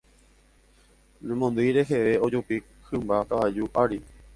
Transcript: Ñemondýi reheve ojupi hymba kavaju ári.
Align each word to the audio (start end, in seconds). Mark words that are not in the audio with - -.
Ñemondýi 1.27 1.75
reheve 1.77 2.13
ojupi 2.25 2.55
hymba 2.87 3.15
kavaju 3.29 3.63
ári. 3.83 3.99